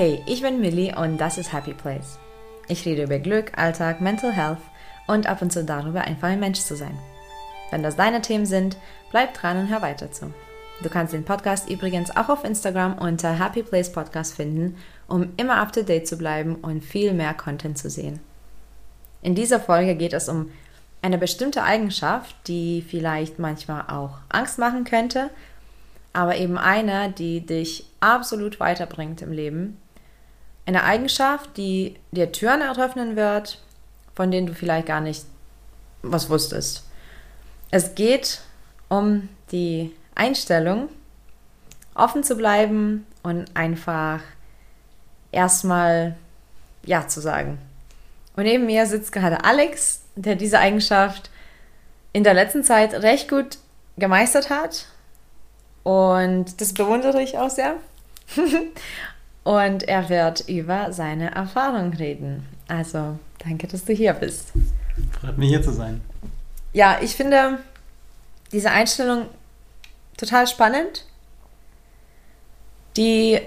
Hey, 0.00 0.22
ich 0.26 0.42
bin 0.42 0.60
Millie 0.60 0.94
und 0.94 1.18
das 1.18 1.38
ist 1.38 1.52
Happy 1.52 1.74
Place. 1.74 2.20
Ich 2.68 2.86
rede 2.86 3.02
über 3.02 3.18
Glück, 3.18 3.58
Alltag, 3.58 4.00
Mental 4.00 4.30
Health 4.30 4.60
und 5.08 5.26
ab 5.26 5.42
und 5.42 5.52
zu 5.52 5.64
darüber, 5.64 6.02
einfach 6.02 6.28
ein 6.28 6.38
Mensch 6.38 6.60
zu 6.60 6.76
sein. 6.76 6.96
Wenn 7.72 7.82
das 7.82 7.96
deine 7.96 8.22
Themen 8.22 8.46
sind, 8.46 8.76
bleib 9.10 9.34
dran 9.34 9.58
und 9.58 9.68
hör 9.68 9.82
weiter 9.82 10.12
zu. 10.12 10.32
Du 10.84 10.88
kannst 10.88 11.14
den 11.14 11.24
Podcast 11.24 11.68
übrigens 11.68 12.16
auch 12.16 12.28
auf 12.28 12.44
Instagram 12.44 12.96
unter 12.96 13.44
Happy 13.44 13.64
Place 13.64 13.90
Podcast 13.90 14.36
finden, 14.36 14.76
um 15.08 15.30
immer 15.36 15.56
up 15.56 15.72
to 15.72 15.82
date 15.82 16.06
zu 16.06 16.16
bleiben 16.16 16.54
und 16.54 16.84
viel 16.84 17.12
mehr 17.12 17.34
Content 17.34 17.76
zu 17.76 17.90
sehen. 17.90 18.20
In 19.20 19.34
dieser 19.34 19.58
Folge 19.58 19.96
geht 19.96 20.12
es 20.12 20.28
um 20.28 20.52
eine 21.02 21.18
bestimmte 21.18 21.64
Eigenschaft, 21.64 22.36
die 22.46 22.84
vielleicht 22.88 23.40
manchmal 23.40 23.82
auch 23.88 24.18
Angst 24.28 24.60
machen 24.60 24.84
könnte, 24.84 25.30
aber 26.12 26.36
eben 26.36 26.56
eine, 26.56 27.10
die 27.10 27.44
dich 27.44 27.84
absolut 27.98 28.60
weiterbringt 28.60 29.22
im 29.22 29.32
Leben. 29.32 29.76
Eine 30.68 30.84
Eigenschaft, 30.84 31.56
die 31.56 31.96
dir 32.10 32.30
Türen 32.30 32.60
eröffnen 32.60 33.16
wird, 33.16 33.58
von 34.14 34.30
denen 34.30 34.48
du 34.48 34.52
vielleicht 34.52 34.86
gar 34.86 35.00
nicht 35.00 35.24
was 36.02 36.28
wusstest. 36.28 36.84
Es 37.70 37.94
geht 37.94 38.42
um 38.90 39.30
die 39.50 39.96
Einstellung, 40.14 40.90
offen 41.94 42.22
zu 42.22 42.36
bleiben 42.36 43.06
und 43.22 43.46
einfach 43.56 44.20
erstmal 45.32 46.18
Ja 46.84 47.08
zu 47.08 47.22
sagen. 47.22 47.56
Und 48.36 48.42
neben 48.42 48.66
mir 48.66 48.84
sitzt 48.84 49.12
gerade 49.12 49.44
Alex, 49.44 50.02
der 50.16 50.36
diese 50.36 50.58
Eigenschaft 50.58 51.30
in 52.12 52.24
der 52.24 52.34
letzten 52.34 52.62
Zeit 52.62 52.92
recht 52.92 53.30
gut 53.30 53.56
gemeistert 53.96 54.50
hat. 54.50 54.84
Und 55.82 56.60
das 56.60 56.74
bewundere 56.74 57.22
ich 57.22 57.38
auch 57.38 57.48
sehr. 57.48 57.76
und 59.48 59.84
er 59.84 60.10
wird 60.10 60.46
über 60.46 60.92
seine 60.92 61.34
Erfahrung 61.34 61.94
reden. 61.94 62.46
Also, 62.68 63.18
danke, 63.42 63.66
dass 63.66 63.86
du 63.86 63.94
hier 63.94 64.12
bist. 64.12 64.52
Freut 65.18 65.38
mich 65.38 65.48
hier 65.48 65.62
zu 65.62 65.72
sein. 65.72 66.02
Ja, 66.74 66.98
ich 67.00 67.16
finde 67.16 67.58
diese 68.52 68.70
Einstellung 68.70 69.24
total 70.18 70.46
spannend. 70.46 71.06
Die 72.98 73.40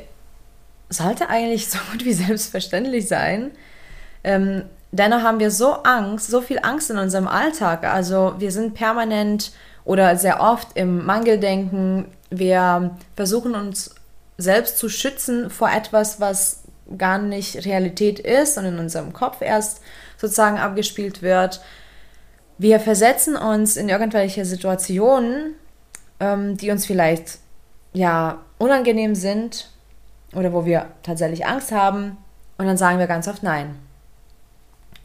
sollte 0.90 1.30
eigentlich 1.30 1.70
so 1.70 1.78
gut 1.92 2.04
wie 2.04 2.14
selbstverständlich 2.14 3.08
sein. 3.08 3.52
Ähm, 4.24 4.64
dennoch 4.92 5.22
haben 5.22 5.40
wir 5.40 5.52
so 5.52 5.84
Angst, 5.84 6.32
so 6.32 6.42
viel 6.42 6.58
Angst 6.64 6.90
in 6.90 6.98
unserem 6.98 7.28
Alltag. 7.28 7.84
Also 7.84 8.34
wir 8.40 8.52
sind 8.52 8.74
permanent 8.74 9.52
oder 9.86 10.16
sehr 10.16 10.42
oft 10.42 10.70
im 10.74 11.06
Mangeldenken. 11.06 12.06
Wir 12.32 12.98
versuchen 13.16 13.54
uns 13.54 13.94
selbst 14.42 14.78
zu 14.78 14.90
schützen 14.90 15.50
vor 15.50 15.70
etwas, 15.70 16.20
was 16.20 16.64
gar 16.98 17.18
nicht 17.18 17.66
Realität 17.66 18.20
ist 18.20 18.58
und 18.58 18.66
in 18.66 18.80
unserem 18.80 19.14
Kopf 19.14 19.42
erst 19.42 19.82
sozusagen 20.18 20.58
abgespielt 20.58 21.22
wird. 21.22 21.62
Wir 22.58 22.80
versetzen 22.80 23.36
uns 23.36 23.78
in 23.78 23.90
irgendwelche 23.90 24.46
Situationen, 24.46 25.56
ähm, 26.20 26.58
die 26.58 26.72
uns 26.72 26.86
vielleicht 26.86 27.40
ja 27.94 28.40
unangenehm 28.58 29.16
sind 29.16 29.70
oder 30.36 30.54
wo 30.54 30.66
wir 30.66 30.88
tatsächlich 31.04 31.46
Angst 31.46 31.72
haben 31.72 32.18
und 32.58 32.68
dann 32.68 32.78
sagen 32.78 33.00
wir 33.00 33.08
ganz 33.08 33.28
oft 33.28 33.44
Nein. 33.44 33.76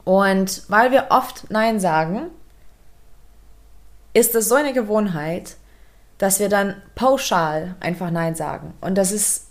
Und 0.04 0.62
weil 0.68 0.92
wir 0.92 1.06
oft 1.10 1.50
Nein 1.50 1.80
sagen, 1.80 2.30
ist 4.12 4.34
es 4.34 4.48
so 4.48 4.54
eine 4.54 4.72
Gewohnheit, 4.72 5.56
dass 6.18 6.40
wir 6.40 6.48
dann 6.48 6.74
pauschal 6.94 7.74
einfach 7.80 8.10
Nein 8.10 8.34
sagen. 8.34 8.74
Und 8.80 8.96
das 8.96 9.12
ist 9.12 9.46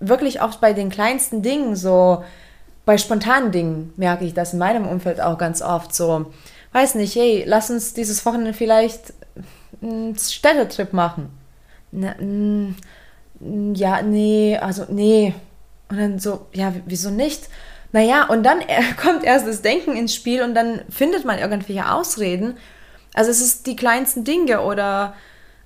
wirklich 0.00 0.42
oft 0.42 0.60
bei 0.60 0.72
den 0.72 0.90
kleinsten 0.90 1.42
Dingen 1.42 1.76
so, 1.76 2.24
bei 2.84 2.98
spontanen 2.98 3.52
Dingen 3.52 3.92
merke 3.96 4.24
ich 4.24 4.34
das 4.34 4.52
in 4.52 4.58
meinem 4.58 4.86
Umfeld 4.86 5.20
auch 5.20 5.38
ganz 5.38 5.62
oft 5.62 5.94
so. 5.94 6.32
Weiß 6.72 6.94
nicht, 6.94 7.14
hey, 7.14 7.44
lass 7.46 7.70
uns 7.70 7.94
dieses 7.94 8.24
Wochenende 8.24 8.54
vielleicht 8.54 9.12
einen 9.82 10.16
Städtetrip 10.16 10.92
machen. 10.92 11.30
Na, 11.92 12.14
mh, 12.18 12.74
ja, 13.74 14.02
nee, 14.02 14.58
also 14.58 14.86
nee. 14.88 15.34
Und 15.88 15.98
dann 15.98 16.18
so, 16.18 16.46
ja, 16.52 16.72
wieso 16.86 17.10
nicht? 17.10 17.48
Naja, 17.92 18.24
und 18.28 18.44
dann 18.44 18.60
kommt 19.02 19.24
erst 19.24 19.46
das 19.46 19.62
Denken 19.62 19.96
ins 19.96 20.14
Spiel 20.14 20.42
und 20.42 20.54
dann 20.54 20.82
findet 20.88 21.24
man 21.24 21.38
irgendwelche 21.38 21.90
Ausreden. 21.90 22.56
Also 23.14 23.30
es 23.30 23.40
ist 23.40 23.66
die 23.66 23.76
kleinsten 23.76 24.24
Dinge 24.24 24.60
oder 24.60 25.14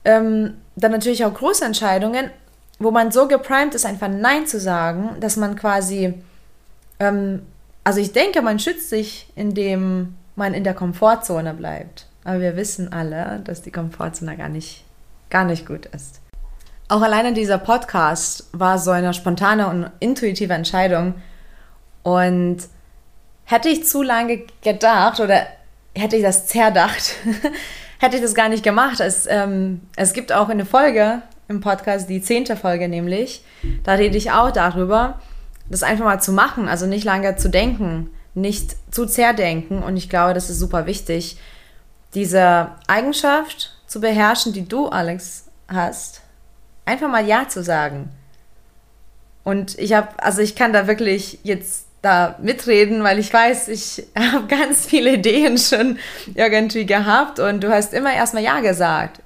ähm, 0.04 0.54
dann 0.76 0.92
natürlich 0.92 1.24
auch 1.24 1.34
große 1.34 1.64
Entscheidungen, 1.64 2.30
wo 2.78 2.90
man 2.90 3.12
so 3.12 3.28
geprimed 3.28 3.74
ist, 3.74 3.86
einfach 3.86 4.08
Nein 4.08 4.46
zu 4.46 4.58
sagen, 4.58 5.16
dass 5.20 5.36
man 5.36 5.56
quasi, 5.56 6.14
ähm, 7.00 7.42
also 7.84 8.00
ich 8.00 8.12
denke, 8.12 8.42
man 8.42 8.58
schützt 8.58 8.90
sich, 8.90 9.28
indem 9.36 10.16
man 10.36 10.54
in 10.54 10.64
der 10.64 10.74
Komfortzone 10.74 11.54
bleibt. 11.54 12.06
Aber 12.24 12.40
wir 12.40 12.56
wissen 12.56 12.92
alle, 12.92 13.40
dass 13.44 13.62
die 13.62 13.70
Komfortzone 13.70 14.36
gar 14.36 14.48
nicht, 14.48 14.84
gar 15.30 15.44
nicht 15.44 15.66
gut 15.66 15.86
ist. 15.86 16.20
Auch 16.88 17.02
alleine 17.02 17.32
dieser 17.32 17.58
Podcast 17.58 18.48
war 18.52 18.78
so 18.78 18.90
eine 18.90 19.14
spontane 19.14 19.68
und 19.68 19.90
intuitive 20.00 20.52
Entscheidung. 20.52 21.14
Und 22.02 22.58
hätte 23.44 23.68
ich 23.68 23.86
zu 23.86 24.02
lange 24.02 24.42
gedacht 24.62 25.20
oder 25.20 25.46
hätte 25.94 26.16
ich 26.16 26.22
das 26.22 26.46
zerdacht, 26.46 27.14
hätte 27.98 28.16
ich 28.16 28.22
das 28.22 28.34
gar 28.34 28.48
nicht 28.48 28.62
gemacht. 28.64 29.00
Es, 29.00 29.26
ähm, 29.28 29.80
es 29.96 30.12
gibt 30.12 30.32
auch 30.32 30.48
eine 30.48 30.66
Folge 30.66 31.22
im 31.48 31.60
Podcast, 31.60 32.08
die 32.08 32.22
zehnte 32.22 32.56
Folge 32.56 32.88
nämlich, 32.88 33.44
da 33.82 33.92
rede 33.94 34.16
ich 34.16 34.30
auch 34.30 34.50
darüber, 34.50 35.20
das 35.68 35.82
einfach 35.82 36.04
mal 36.04 36.20
zu 36.20 36.32
machen, 36.32 36.68
also 36.68 36.86
nicht 36.86 37.04
lange 37.04 37.36
zu 37.36 37.48
denken, 37.48 38.10
nicht 38.34 38.76
zu 38.92 39.06
zerdenken. 39.06 39.82
Und 39.82 39.96
ich 39.96 40.08
glaube, 40.08 40.34
das 40.34 40.50
ist 40.50 40.58
super 40.58 40.86
wichtig, 40.86 41.38
diese 42.14 42.68
Eigenschaft 42.86 43.76
zu 43.86 44.00
beherrschen, 44.00 44.52
die 44.52 44.66
du, 44.66 44.88
Alex, 44.88 45.46
hast, 45.68 46.22
einfach 46.84 47.08
mal 47.08 47.26
Ja 47.26 47.48
zu 47.48 47.62
sagen. 47.62 48.10
Und 49.42 49.78
ich 49.78 49.92
habe, 49.92 50.08
also 50.22 50.40
ich 50.40 50.56
kann 50.56 50.72
da 50.72 50.86
wirklich 50.86 51.38
jetzt 51.42 51.86
da 52.04 52.36
mitreden, 52.40 53.02
weil 53.02 53.18
ich 53.18 53.32
weiß, 53.32 53.68
ich 53.68 54.06
habe 54.18 54.46
ganz 54.46 54.86
viele 54.86 55.14
Ideen 55.14 55.58
schon 55.58 55.98
irgendwie 56.34 56.86
gehabt 56.86 57.38
und 57.38 57.62
du 57.62 57.72
hast 57.72 57.94
immer 57.94 58.12
erstmal 58.12 58.42
Ja 58.42 58.60
gesagt. 58.60 59.22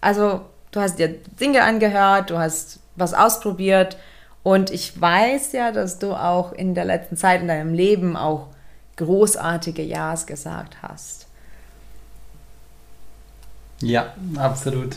Also 0.00 0.42
du 0.70 0.80
hast 0.80 0.98
dir 0.98 1.14
Dinge 1.40 1.62
angehört, 1.62 2.30
du 2.30 2.38
hast 2.38 2.80
was 2.96 3.14
ausprobiert 3.14 3.96
und 4.42 4.70
ich 4.70 4.98
weiß 5.00 5.52
ja, 5.52 5.72
dass 5.72 5.98
du 5.98 6.14
auch 6.14 6.52
in 6.52 6.74
der 6.74 6.84
letzten 6.84 7.16
Zeit 7.16 7.42
in 7.42 7.48
deinem 7.48 7.74
Leben 7.74 8.16
auch 8.16 8.48
großartige 8.96 9.82
Ja's 9.82 10.26
gesagt 10.26 10.78
hast. 10.82 11.26
Ja, 13.80 14.14
absolut. 14.36 14.96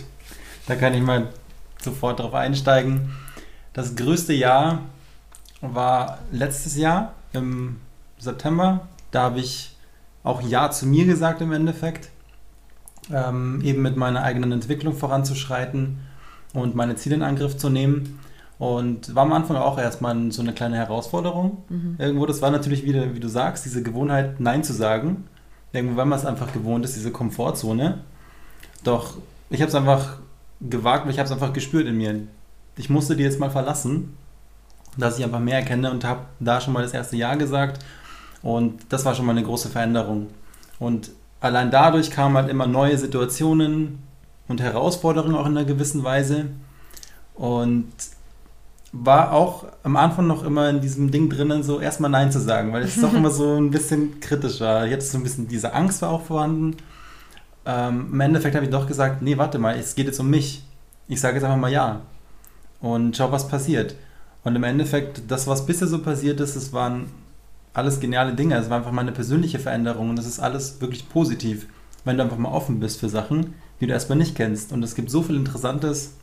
Da 0.68 0.76
kann 0.76 0.94
ich 0.94 1.02
mal 1.02 1.28
sofort 1.80 2.20
drauf 2.20 2.34
einsteigen. 2.34 3.16
Das 3.74 3.96
größte 3.96 4.34
Jahr 4.34 4.80
war 5.62 6.20
letztes 6.32 6.76
Jahr 6.76 7.14
im 7.34 7.78
September. 8.18 8.88
Da 9.12 9.24
habe 9.24 9.40
ich 9.40 9.76
auch 10.24 10.42
Ja 10.42 10.72
zu 10.72 10.86
mir 10.86 11.06
gesagt 11.06 11.42
im 11.42 11.52
Endeffekt. 11.52 12.10
Ähm, 13.12 13.62
eben 13.64 13.82
mit 13.82 13.98
meiner 13.98 14.24
eigenen 14.24 14.52
Entwicklung 14.52 14.96
voranzuschreiten 14.96 16.00
und 16.54 16.76
meine 16.76 16.96
Ziele 16.96 17.16
in 17.16 17.24
Angriff 17.24 17.58
zu 17.58 17.70
nehmen. 17.70 18.20
Und 18.60 19.16
war 19.16 19.24
am 19.24 19.34
Anfang 19.34 19.58
auch 19.58 19.80
erstmal 19.80 20.32
so 20.32 20.42
eine 20.42 20.54
kleine 20.54 20.76
Herausforderung. 20.76 21.64
Mhm. 21.70 21.96
Irgendwo, 21.98 22.28
das 22.28 22.42
war 22.44 22.52
natürlich 22.52 22.86
wieder, 22.86 23.16
wie 23.16 23.20
du 23.20 23.28
sagst, 23.28 23.66
diese 23.66 23.82
Gewohnheit, 23.82 24.40
Nein 24.40 24.64
zu 24.64 24.74
sagen. 24.74 25.26
Irgendwo, 25.74 25.96
weil 25.98 26.06
man 26.06 26.20
es 26.20 26.26
einfach 26.26 26.54
gewohnt 26.54 26.86
ist, 26.86 26.96
diese 26.96 27.12
Komfortzone. 27.12 28.00
Doch 28.84 29.18
ich 29.50 29.62
habe 29.62 29.70
es 29.70 29.76
einfach 29.76 30.18
gewagt, 30.62 31.06
weil 31.06 31.12
ich 31.12 31.20
habe 31.20 31.26
es 31.26 31.32
einfach 31.32 31.54
gespürt 31.54 31.88
in 31.88 31.98
mir. 31.98 32.22
Ich 32.78 32.90
musste 32.90 33.16
die 33.16 33.24
jetzt 33.24 33.40
mal 33.40 33.50
verlassen, 33.50 34.16
dass 34.98 35.18
ich 35.18 35.24
einfach 35.24 35.40
mehr 35.40 35.58
erkenne 35.60 35.92
und 35.92 36.04
habe 36.04 36.22
da 36.40 36.62
schon 36.62 36.74
mal 36.74 36.84
das 36.84 36.94
erste 36.94 37.16
Jahr 37.18 37.38
gesagt. 37.38 37.84
Und 38.42 38.82
das 38.90 39.06
war 39.06 39.16
schon 39.16 39.26
mal 39.26 39.34
eine 39.34 39.44
große 39.44 39.70
Veränderung. 39.70 40.28
Und 40.80 41.12
allein 41.40 41.72
dadurch 41.72 42.12
kamen 42.12 42.36
halt 42.36 42.50
immer 42.50 42.68
neue 42.68 42.98
Situationen 42.98 44.00
und 44.48 44.62
Herausforderungen 44.62 45.36
auch 45.36 45.46
in 45.46 45.58
einer 45.58 45.66
gewissen 45.66 46.04
Weise. 46.04 46.48
Und 47.36 47.92
war 48.94 49.32
auch 49.32 49.66
am 49.84 49.96
Anfang 49.96 50.28
noch 50.28 50.44
immer 50.44 50.70
in 50.70 50.82
diesem 50.82 51.12
Ding 51.12 51.30
drinnen, 51.30 51.64
so 51.64 51.80
erstmal 51.80 52.12
Nein 52.12 52.32
zu 52.32 52.42
sagen, 52.42 52.74
weil 52.74 52.84
es 52.84 53.00
doch 53.00 53.14
immer 53.16 53.32
so 53.32 53.56
ein 53.56 53.72
bisschen 53.72 54.20
kritisch 54.20 54.60
war. 54.60 54.86
Jetzt 54.86 55.12
so 55.12 55.18
ein 55.18 55.24
bisschen 55.24 55.48
diese 55.48 55.74
Angst 55.74 56.02
war 56.02 56.10
auch 56.10 56.24
vorhanden 56.24 56.76
ähm, 57.66 58.10
im 58.12 58.20
Endeffekt 58.20 58.56
habe 58.56 58.66
ich 58.66 58.72
doch 58.72 58.88
gesagt, 58.88 59.22
nee, 59.22 59.38
warte 59.38 59.60
mal, 59.60 59.76
es 59.78 59.96
geht 59.96 60.08
jetzt 60.08 60.20
um 60.20 60.30
mich. 60.30 60.64
Ich 61.08 61.22
sage 61.22 61.36
jetzt 61.36 61.44
einfach 61.44 61.58
mal 61.58 61.72
ja. 61.72 62.02
Und 62.80 63.16
schau, 63.16 63.32
was 63.32 63.48
passiert. 63.48 63.96
Und 64.44 64.56
im 64.56 64.64
Endeffekt, 64.64 65.24
das, 65.30 65.48
was 65.48 65.66
bisher 65.66 65.88
so 65.88 66.00
passiert 66.00 66.40
ist, 66.40 66.56
es 66.56 66.74
waren 66.74 67.12
alles 67.74 68.00
geniale 68.00 68.34
Dinge. 68.34 68.56
Es 68.56 68.70
war 68.70 68.78
einfach 68.78 68.92
mal 68.92 69.02
eine 69.02 69.12
persönliche 69.12 69.60
Veränderung 69.60 70.10
und 70.10 70.16
das 70.16 70.26
ist 70.26 70.40
alles 70.40 70.82
wirklich 70.82 71.08
positiv, 71.10 71.68
wenn 72.04 72.18
du 72.18 72.24
einfach 72.24 72.38
mal 72.38 72.52
offen 72.52 72.80
bist 72.80 73.00
für 73.00 73.10
Sachen, 73.10 73.54
die 73.80 73.88
du 73.88 73.94
erstmal 73.94 74.18
nicht 74.18 74.36
kennst. 74.36 74.72
Und 74.72 74.84
es 74.84 74.96
gibt 74.96 75.12
so 75.12 75.22
viel 75.22 75.36
Interessantes, 75.36 76.14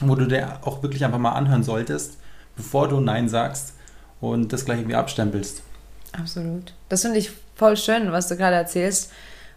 wo 0.00 0.14
du 0.14 0.26
dir 0.26 0.58
auch 0.62 0.82
wirklich 0.82 1.04
einfach 1.04 1.18
mal 1.18 1.32
anhören 1.32 1.62
solltest, 1.62 2.16
bevor 2.56 2.88
du 2.88 3.00
Nein 3.00 3.28
sagst. 3.28 3.74
und 4.20 4.52
das 4.52 4.64
gleich 4.64 4.78
irgendwie 4.78 4.94
abstempelst. 4.94 5.62
Absolut. 6.12 6.72
Das 6.88 7.02
finde 7.02 7.18
ich 7.18 7.32
voll 7.56 7.76
schön, 7.76 8.12
was 8.12 8.28
du 8.28 8.36
gerade 8.36 8.56
erzählst, 8.56 9.10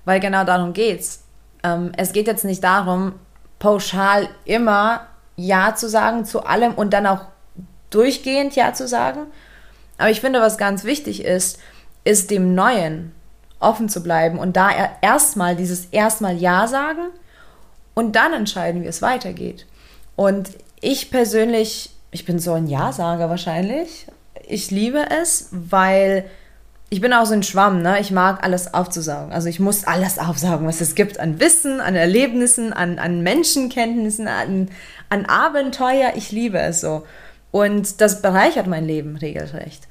weil 0.06 0.20
genau 0.20 0.44
darum 0.44 0.74
geht's. 0.74 1.22
Ähm, 1.64 1.92
es 1.98 2.14
geht 2.14 2.28
jetzt 2.28 2.46
nicht 2.46 2.64
darum, 2.64 3.14
pauschal 3.60 4.28
immer 4.44 5.08
Ja 5.36 5.76
zu 5.76 5.88
sagen 5.88 6.26
zu 6.26 6.46
allem 6.46 6.74
und 6.74 6.94
dann 6.94 7.06
auch 7.06 7.22
durchgehend 7.90 8.56
Ja 8.56 8.74
zu 8.74 8.88
sagen. 8.88 9.28
Aber 9.98 10.10
ich 10.10 10.22
finde, 10.22 10.42
was 10.42 10.58
ganz 10.58 10.84
wichtig 10.84 11.24
ist, 11.24 11.60
ist 12.04 12.32
dem 12.32 12.54
Neuen 12.54 13.12
offen 13.60 13.90
zu 13.90 14.04
bleiben 14.04 14.38
und 14.38 14.56
da 14.56 14.70
erstmal 15.02 15.56
dieses 15.56 15.86
erstmal 15.86 16.36
Ja 16.36 16.68
sagen 16.68 17.08
und 17.94 18.16
dann 18.16 18.34
entscheiden, 18.34 18.84
wie 18.84 18.88
es 18.88 19.02
weitergeht. 19.02 19.66
Und 20.16 20.52
ich 20.82 21.10
persönlich, 21.10 21.92
ich 22.12 22.26
bin 22.26 22.40
so 22.40 22.54
ein 22.54 22.68
Ja-Sager 22.68 23.30
wahrscheinlich. 23.30 24.08
Ich 24.48 24.70
liebe 24.72 25.10
es, 25.10 25.50
weil 25.52 26.26
ich 26.90 27.02
bin 27.02 27.14
auch 27.14 27.26
so 27.26 27.34
ein 27.34 27.44
Schwamm, 27.44 27.82
ne? 27.82 28.00
Ich 28.00 28.12
mag 28.12 28.44
alles 28.44 28.74
aufzusaugen. 28.74 29.34
Also 29.34 29.50
ich 29.50 29.60
muss 29.60 29.86
alles 29.86 30.20
aufsaugen, 30.20 30.68
was 30.68 30.82
es 30.82 30.94
gibt 30.94 31.20
an 31.20 31.40
Wissen, 31.40 31.82
an 31.82 31.96
Erlebnissen, 31.96 32.72
an, 32.74 33.00
an 33.00 33.22
Menschenkenntnissen, 33.22 34.28
an, 34.28 34.70
an 35.10 35.26
Abenteuer. 35.26 36.14
Ich 36.16 36.32
liebe 36.32 36.60
es 36.60 36.82
so. 36.82 37.06
Und 37.56 38.02
das 38.02 38.22
bereichert 38.22 38.68
mein 38.68 38.84
Leben 38.84 39.16
regelrecht. 39.16 39.88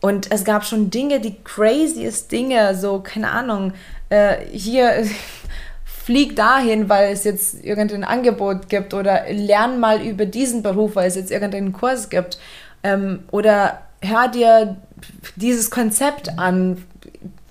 Und 0.00 0.32
es 0.32 0.44
gab 0.44 0.64
schon 0.64 0.88
Dinge, 0.88 1.20
die 1.20 1.36
craziest 1.44 2.32
Dinge, 2.32 2.74
so, 2.74 3.00
keine 3.00 3.30
Ahnung, 3.32 3.74
äh, 4.08 4.36
hier 4.50 5.04
flieg 5.84 6.36
dahin, 6.36 6.88
weil 6.88 7.12
es 7.12 7.24
jetzt 7.24 7.62
irgendein 7.62 8.02
Angebot 8.02 8.70
gibt 8.70 8.94
oder 8.94 9.30
lern 9.30 9.78
mal 9.78 10.00
über 10.00 10.24
diesen 10.24 10.62
Beruf, 10.62 10.96
weil 10.96 11.06
es 11.06 11.16
jetzt 11.16 11.30
irgendeinen 11.30 11.74
Kurs 11.74 12.08
gibt. 12.08 12.38
Ähm, 12.82 13.24
oder 13.30 13.82
hör 14.00 14.28
dir 14.28 14.78
dieses 15.36 15.70
Konzept 15.70 16.38
an, 16.38 16.82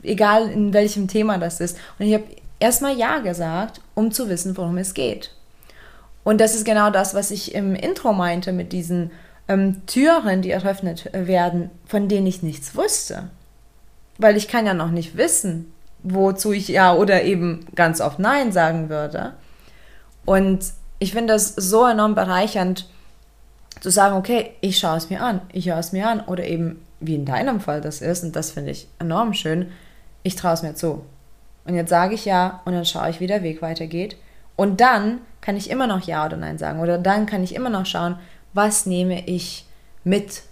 egal 0.02 0.50
in 0.50 0.74
welchem 0.74 1.08
Thema 1.08 1.38
das 1.38 1.60
ist. 1.60 1.78
Und 2.00 2.08
ich 2.08 2.16
habe 2.16 2.24
erstmal 2.60 2.98
Ja 2.98 3.20
gesagt, 3.20 3.80
um 3.94 4.12
zu 4.12 4.28
wissen, 4.28 4.58
worum 4.58 4.80
es 4.80 4.96
geht. 4.96 5.36
Und 6.30 6.40
das 6.40 6.54
ist 6.54 6.64
genau 6.64 6.92
das, 6.92 7.16
was 7.16 7.32
ich 7.32 7.56
im 7.56 7.74
Intro 7.74 8.14
meinte 8.14 8.52
mit 8.52 8.72
diesen 8.72 9.10
ähm, 9.48 9.82
Türen, 9.88 10.44
die 10.44 10.52
eröffnet 10.52 11.10
werden, 11.12 11.72
von 11.88 12.08
denen 12.08 12.28
ich 12.28 12.44
nichts 12.44 12.76
wusste. 12.76 13.30
Weil 14.20 14.38
ich 14.38 14.48
kann 14.48 14.68
ja 14.68 14.76
noch 14.76 14.92
nicht 14.92 15.18
wissen, 15.18 15.74
wozu 16.04 16.52
ich 16.52 16.68
ja 16.68 16.94
oder 16.94 17.24
eben 17.24 17.66
ganz 17.74 18.00
oft 18.00 18.20
Nein 18.20 18.52
sagen 18.52 18.90
würde. 18.90 19.34
Und 20.24 20.66
ich 21.00 21.14
finde 21.14 21.34
das 21.34 21.56
so 21.56 21.88
enorm 21.88 22.14
bereichernd, 22.14 22.88
zu 23.82 23.90
sagen, 23.90 24.16
okay, 24.16 24.52
ich 24.62 24.78
schaue 24.78 24.98
es 24.98 25.10
mir 25.10 25.24
an, 25.24 25.42
ich 25.52 25.68
höre 25.68 25.80
es 25.80 25.94
mir 25.94 26.08
an 26.08 26.20
oder 26.20 26.44
eben 26.44 26.86
wie 27.00 27.16
in 27.16 27.26
deinem 27.26 27.60
Fall 27.60 27.82
das 27.82 28.02
ist 28.02 28.24
und 28.24 28.36
das 28.36 28.52
finde 28.52 28.70
ich 28.70 28.88
enorm 29.00 29.34
schön, 29.34 29.72
ich 30.22 30.36
traue 30.36 30.54
es 30.54 30.62
mir 30.62 30.76
zu. 30.76 31.04
Und 31.66 31.74
jetzt 31.74 31.90
sage 31.90 32.14
ich 32.14 32.26
ja 32.26 32.62
und 32.66 32.74
dann 32.74 32.86
schaue 32.86 33.10
ich, 33.10 33.20
wie 33.20 33.26
der 33.26 33.42
Weg 33.42 33.64
weitergeht. 33.64 34.16
Und 34.56 34.80
dann 34.80 35.22
kann 35.42 35.58
ich 35.58 35.70
immer 35.70 35.88
noch 35.88 36.06
Ja 36.06 36.26
oder 36.26 36.38
Nein 36.38 36.58
sagen 36.58 36.80
oder 36.80 36.98
dann 36.98 37.26
kann 37.26 37.44
ich 37.44 37.56
immer 37.56 37.70
noch 37.70 37.86
schauen, 37.86 38.18
was 38.54 38.86
nehme 38.86 39.28
ich 39.28 39.66
mit 40.04 40.44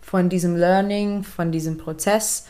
von 0.00 0.28
diesem 0.28 0.56
Learning, 0.56 1.22
von 1.22 1.52
diesem 1.52 1.78
Prozess. 1.78 2.46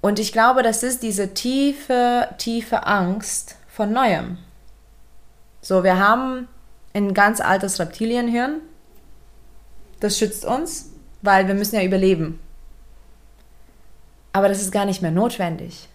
Und 0.00 0.18
ich 0.18 0.32
glaube, 0.32 0.62
das 0.62 0.82
ist 0.82 1.02
diese 1.02 1.34
tiefe, 1.34 2.28
tiefe 2.38 2.86
Angst 2.86 3.56
von 3.68 3.92
Neuem. 3.92 4.38
So, 5.60 5.82
wir 5.82 5.98
haben 5.98 6.48
ein 6.94 7.14
ganz 7.14 7.40
altes 7.40 7.78
Reptilienhirn. 7.80 8.60
Das 10.00 10.18
schützt 10.18 10.44
uns, 10.44 10.90
weil 11.22 11.48
wir 11.48 11.54
müssen 11.54 11.74
ja 11.74 11.82
überleben. 11.82 12.38
Aber 14.32 14.48
das 14.48 14.60
ist 14.60 14.70
gar 14.70 14.84
nicht 14.84 15.02
mehr 15.02 15.10
notwendig. 15.10 15.88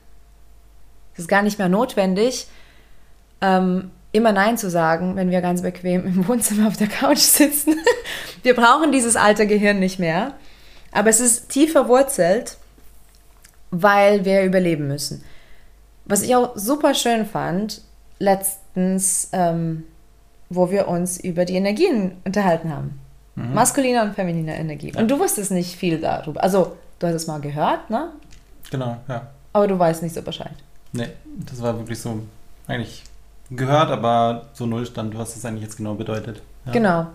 Es 1.13 1.19
ist 1.19 1.27
gar 1.27 1.43
nicht 1.43 1.59
mehr 1.59 1.69
notwendig, 1.69 2.47
ähm, 3.39 3.91
immer 4.13 4.31
Nein 4.31 4.57
zu 4.57 4.69
sagen, 4.69 5.17
wenn 5.17 5.31
wir 5.31 5.41
ganz 5.41 5.61
bequem 5.61 6.05
im 6.05 6.27
Wohnzimmer 6.27 6.67
auf 6.67 6.77
der 6.77 6.87
Couch 6.87 7.17
sitzen. 7.17 7.75
wir 8.43 8.55
brauchen 8.55 8.93
dieses 8.93 9.17
alte 9.17 9.45
Gehirn 9.45 9.79
nicht 9.79 9.99
mehr. 9.99 10.35
Aber 10.93 11.09
es 11.09 11.19
ist 11.19 11.49
tief 11.49 11.73
verwurzelt, 11.73 12.57
weil 13.71 14.23
wir 14.23 14.43
überleben 14.43 14.87
müssen. 14.87 15.23
Was 16.05 16.21
ich 16.21 16.35
auch 16.35 16.55
super 16.55 16.93
schön 16.93 17.25
fand, 17.25 17.81
letztens, 18.19 19.29
ähm, 19.33 19.85
wo 20.49 20.69
wir 20.69 20.87
uns 20.87 21.19
über 21.19 21.45
die 21.45 21.55
Energien 21.55 22.17
unterhalten 22.23 22.71
haben. 22.71 22.99
Mhm. 23.35 23.53
Maskuline 23.55 24.03
und 24.03 24.13
feminine 24.13 24.55
Energie. 24.55 24.93
Und 24.95 25.09
du 25.09 25.17
wusstest 25.17 25.51
nicht 25.51 25.75
viel 25.75 25.99
darüber. 25.99 26.43
Also, 26.43 26.77
du 26.99 27.07
hast 27.07 27.15
es 27.15 27.25
mal 27.25 27.41
gehört, 27.41 27.89
ne? 27.89 28.11
Genau, 28.69 28.97
ja. 29.07 29.27
Aber 29.53 29.67
du 29.67 29.79
weißt 29.79 30.03
nicht 30.03 30.13
so 30.13 30.21
Bescheid. 30.21 30.53
Nee, 30.91 31.09
das 31.25 31.59
war 31.61 31.75
wirklich 31.79 31.99
so 31.99 32.19
eigentlich 32.67 33.03
gehört, 33.55 33.89
aber 33.89 34.49
so 34.53 34.65
Nullstand, 34.65 35.17
was 35.17 35.33
das 35.33 35.45
eigentlich 35.45 35.63
jetzt 35.63 35.77
genau 35.77 35.95
bedeutet. 35.95 36.41
Ja. 36.65 36.71
Genau. 36.71 37.07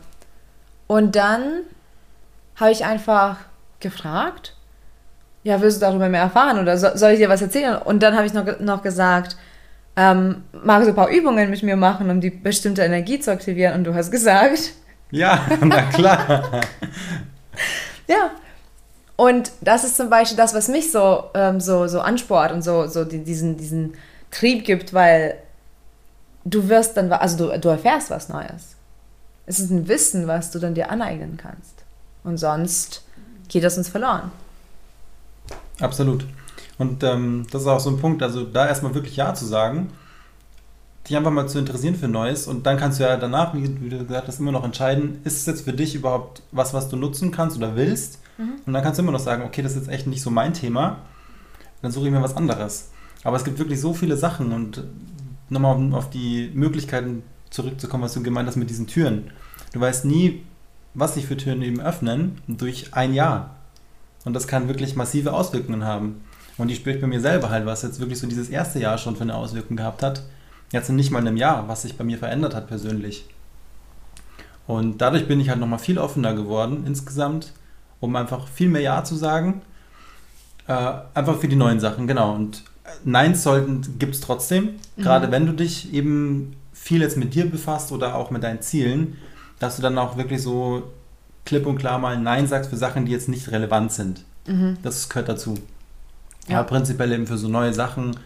Und 0.87 1.17
dann 1.17 1.63
habe 2.57 2.71
ich 2.71 2.85
einfach 2.85 3.37
gefragt, 3.81 4.55
ja, 5.45 5.61
willst 5.61 5.81
du 5.81 5.87
darüber 5.87 6.09
mehr 6.09 6.23
erfahren 6.23 6.59
oder 6.59 6.77
so, 6.77 6.89
soll 6.95 7.13
ich 7.13 7.19
dir 7.19 7.29
was 7.29 7.43
erzählen? 7.43 7.77
Und 7.77 8.03
dann 8.03 8.17
habe 8.17 8.27
ich 8.27 8.33
noch, 8.33 8.59
noch 8.61 8.83
gesagt, 8.83 9.37
ähm, 9.97 10.45
magst 10.53 10.87
du 10.87 10.93
ein 10.93 10.97
paar 10.97 11.09
Übungen 11.09 11.51
mit 11.51 11.63
mir 11.63 11.77
machen, 11.77 12.11
um 12.11 12.21
die 12.21 12.31
bestimmte 12.31 12.83
Energie 12.83 13.19
zu 13.21 13.33
aktivieren? 13.33 13.75
Und 13.75 13.85
du 13.85 13.95
hast 13.95 14.11
gesagt, 14.11 14.73
ja, 15.11 15.41
na 15.61 15.83
klar. 15.83 16.51
ja. 18.07 18.31
Und 19.17 19.51
das 19.61 19.83
ist 19.83 19.97
zum 19.97 20.11
Beispiel 20.11 20.37
das, 20.37 20.55
was 20.55 20.69
mich 20.69 20.93
so, 20.93 21.25
ähm, 21.35 21.61
so, 21.61 21.89
so 21.89 22.01
ansport 22.01 22.53
und 22.53 22.63
so, 22.63 22.87
so 22.87 23.05
diesen, 23.05 23.57
diesen 23.57 23.95
Trieb 24.31 24.65
gibt, 24.65 24.95
weil 24.95 25.35
du 26.49 26.69
wirst 26.69 26.97
dann, 26.97 27.13
also 27.13 27.51
du, 27.51 27.59
du 27.59 27.69
erfährst 27.69 28.11
was 28.11 28.29
Neues. 28.29 28.77
Es 29.47 29.61
ist 29.61 29.71
ein 29.71 29.89
Wissen, 29.89 30.27
was 30.27 30.51
du 30.51 30.59
dann 30.59 30.75
dir 30.75 30.91
aneignen 30.91 31.37
kannst. 31.37 31.85
Und 32.25 32.37
sonst 32.37 33.03
geht 33.49 33.65
das 33.65 33.79
uns 33.79 33.89
verloren. 33.89 34.31
Absolut. 35.81 36.27
Und 36.77 37.03
ähm, 37.03 37.47
das 37.51 37.63
ist 37.63 37.69
auch 37.69 37.81
so 37.81 37.91
ein 37.91 37.99
Punkt, 37.99 38.23
also 38.23 38.45
da 38.45 38.67
erstmal 38.67 38.95
wirklich 38.95 39.17
Ja 39.17 39.35
zu 39.35 39.47
sagen, 39.47 39.91
dich 41.09 41.17
einfach 41.17 41.31
mal 41.31 41.49
zu 41.49 41.59
interessieren 41.59 41.95
für 41.95 42.09
Neues 42.09 42.47
und 42.47 42.67
dann 42.67 42.77
kannst 42.77 42.99
du 42.99 43.05
ja 43.05 43.17
danach, 43.17 43.55
wie, 43.55 43.67
du 43.67 44.05
gesagt 44.05 44.29
hast, 44.29 44.41
immer 44.41 44.53
noch 44.53 44.65
entscheiden, 44.65 45.21
ist 45.25 45.39
es 45.39 45.47
jetzt 45.47 45.63
für 45.63 45.73
dich 45.73 45.95
überhaupt 45.95 46.43
was, 46.53 46.75
was 46.75 46.89
du 46.89 46.97
nutzen 46.97 47.31
kannst 47.31 47.57
oder 47.57 47.77
willst? 47.77 48.21
Mhm. 48.37 48.61
Und 48.67 48.73
dann 48.73 48.83
kannst 48.83 48.99
du 48.99 49.03
immer 49.03 49.13
noch 49.13 49.21
sagen, 49.21 49.45
okay, 49.45 49.63
das 49.63 49.73
ist 49.73 49.87
jetzt 49.87 49.89
echt 49.89 50.07
nicht 50.07 50.23
so 50.23 50.31
mein 50.31 50.53
Thema, 50.53 50.99
dann 51.81 51.91
suche 51.91 52.07
ich 52.07 52.13
mir 52.13 52.23
was 52.23 52.37
anderes. 52.37 52.91
Aber 53.25 53.37
es 53.37 53.45
gibt 53.45 53.59
wirklich 53.59 53.81
so 53.81 53.95
viele 53.95 54.17
Sachen 54.17 54.53
und 54.53 54.85
nochmal 55.49 55.93
auf 55.95 56.11
die 56.11 56.51
Möglichkeiten 56.55 57.23
zurückzukommen, 57.51 58.05
was 58.05 58.15
du 58.15 58.23
gemeint 58.23 58.49
hast 58.49 58.57
mit 58.57 58.71
diesen 58.71 58.87
Türen. 58.87 59.31
Du 59.73 59.81
weißt 59.81 60.05
nie, 60.05 60.43
was 60.95 61.15
sich 61.15 61.27
für 61.27 61.37
Türen 61.37 61.63
eben 61.63 61.81
öffnen 61.81 62.41
durch 62.49 62.95
ein 62.95 63.15
Jahr. 63.15 63.57
Und 64.25 64.35
das 64.35 64.47
kann 64.47 64.69
wirklich 64.69 64.97
massive 64.97 65.33
Auswirkungen 65.33 65.85
haben. 65.85 66.23
Und 66.57 66.69
die 66.69 66.75
spüre 66.75 66.99
bei 66.99 67.07
mir 67.07 67.21
selber 67.21 67.51
halt, 67.51 67.67
was 67.67 67.83
jetzt 67.83 68.01
wirklich 68.01 68.19
so 68.19 68.27
dieses 68.27 68.49
erste 68.49 68.81
Jahr 68.81 68.99
schon 68.99 69.17
für 69.17 69.23
eine 69.23 69.37
Auswirkung 69.37 69.77
gehabt 69.77 70.03
hat. 70.03 70.23
Jetzt 70.73 70.91
in 70.91 70.97
nicht 70.97 71.11
mal 71.11 71.21
einem 71.21 71.37
Jahr, 71.37 71.69
was 71.69 71.83
sich 71.83 71.97
bei 71.97 72.05
mir 72.05 72.19
verändert 72.19 72.55
hat 72.55 72.67
persönlich. 72.67 73.27
Und 74.67 74.99
dadurch 74.99 75.27
bin 75.27 75.41
ich 75.41 75.49
halt 75.49 75.61
nochmal 75.61 75.79
viel 75.79 75.99
offener 75.99 76.35
geworden 76.35 76.85
insgesamt, 76.87 77.53
um 78.01 78.15
einfach 78.17 78.49
viel 78.49 78.69
mehr 78.69 78.83
Ja 78.83 79.05
zu 79.05 79.15
sagen. 79.15 79.63
Äh, 80.67 80.93
einfach 81.15 81.39
für 81.39 81.49
die 81.49 81.57
neuen 81.57 81.81
Sachen, 81.81 82.07
genau. 82.07 82.35
Und 82.35 82.65
Neins 83.05 83.43
sollten 83.43 83.99
gibt 83.99 84.15
es 84.15 84.21
trotzdem, 84.21 84.79
mhm. 84.97 85.03
gerade 85.03 85.31
wenn 85.31 85.47
du 85.47 85.53
dich 85.53 85.93
eben 85.93 86.57
viel 86.73 87.03
jetzt 87.03 87.17
mit 87.17 87.35
dir 87.35 87.51
befasst 87.51 87.93
oder 87.93 88.15
auch 88.15 88.31
mit 88.31 88.43
deinen 88.43 88.63
Zielen, 88.63 89.19
dass 89.59 89.77
du 89.77 89.83
dann 89.83 89.99
auch 89.99 90.17
wirklich 90.17 90.43
so 90.43 90.91
klipp 91.45 91.67
und 91.67 91.79
klar 91.79 91.99
mal 91.99 92.19
Nein 92.19 92.47
sagst 92.47 92.71
für 92.71 92.77
Sachen, 92.77 93.07
die 93.07 93.13
jetzt 93.13 93.29
nicht 93.29 93.51
relevant 93.51 93.93
sind. 93.93 94.25
Mhm. 94.47 94.79
Das 94.83 95.09
gehört 95.09 95.29
dazu. 95.29 95.55
Ja. 96.49 96.61
Aber 96.61 96.69
prinzipiell 96.69 97.13
eben 97.13 97.27
für 97.27 97.39
so 97.39 97.49
neue 97.49 97.73
Sachen, 97.73 98.17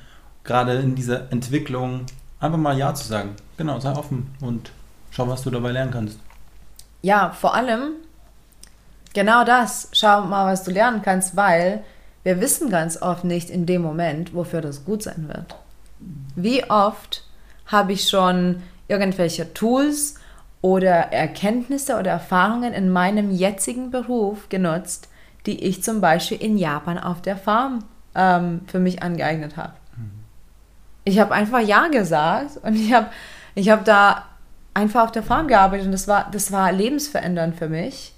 gerade 0.44 0.74
in 0.74 0.94
dieser 0.94 1.30
Entwicklung, 1.32 2.06
einfach 2.40 2.58
mal 2.58 2.76
Ja 2.76 2.94
zu 2.94 3.06
sagen. 3.06 3.30
Genau, 3.56 3.80
sei 3.80 3.92
offen 3.92 4.34
und 4.40 4.72
schau, 5.10 5.28
was 5.28 5.42
du 5.42 5.50
dabei 5.50 5.72
lernen 5.72 5.90
kannst. 5.90 6.18
Ja, 7.02 7.30
vor 7.30 7.54
allem 7.54 7.92
genau 9.12 9.44
das. 9.44 9.88
Schau 9.92 10.22
mal, 10.22 10.52
was 10.52 10.62
du 10.62 10.70
lernen 10.70 11.02
kannst, 11.02 11.36
weil 11.36 11.82
wir 12.24 12.40
wissen 12.40 12.70
ganz 12.70 13.00
oft 13.00 13.24
nicht 13.24 13.50
in 13.50 13.66
dem 13.66 13.82
Moment, 13.82 14.34
wofür 14.34 14.60
das 14.60 14.84
gut 14.84 15.02
sein 15.02 15.28
wird. 15.28 15.56
Wie 16.36 16.68
oft 16.70 17.24
habe 17.66 17.92
ich 17.92 18.08
schon 18.08 18.62
irgendwelche 18.88 19.52
Tools 19.54 20.16
oder 20.60 21.12
Erkenntnisse 21.12 21.98
oder 21.98 22.12
Erfahrungen 22.12 22.72
in 22.72 22.90
meinem 22.90 23.30
jetzigen 23.30 23.90
Beruf 23.90 24.48
genutzt, 24.48 25.08
die 25.46 25.64
ich 25.64 25.82
zum 25.82 26.00
Beispiel 26.00 26.40
in 26.40 26.56
Japan 26.56 26.98
auf 26.98 27.20
der 27.20 27.36
Farm 27.36 27.84
ähm, 28.14 28.60
für 28.66 28.78
mich 28.78 29.02
angeeignet 29.02 29.56
habe. 29.56 29.72
Ich 31.04 31.18
habe 31.18 31.34
einfach 31.34 31.60
Ja 31.60 31.88
gesagt 31.88 32.58
und 32.62 32.76
ich 32.76 32.92
habe 32.92 33.08
ich 33.54 33.68
hab 33.70 33.84
da 33.84 34.24
einfach 34.72 35.04
auf 35.04 35.12
der 35.12 35.22
Farm 35.22 35.48
gearbeitet 35.48 35.86
und 35.86 35.92
das 35.92 36.06
war, 36.08 36.30
das 36.30 36.52
war 36.52 36.70
lebensverändernd 36.70 37.56
für 37.56 37.68
mich. 37.68 38.14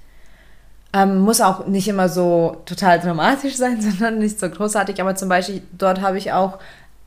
Ähm, 0.95 1.19
muss 1.19 1.41
auch 1.41 1.67
nicht 1.67 1.89
immer 1.89 2.09
so 2.09 2.63
total 2.67 3.01
dramatisch 3.01 3.57
sein, 3.57 3.81
sondern 3.81 4.19
nicht 4.19 4.39
so 4.39 4.49
großartig. 4.49 5.01
Aber 5.01 5.17
zum 5.17 5.29
Beispiel, 5.29 5.63
dort 5.73 6.01
habe 6.01 6.19
ich 6.19 6.33
auch 6.33 6.61